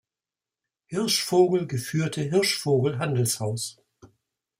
[0.87, 3.77] Hirschvogel geführte Hirschvogel-Handelshaus.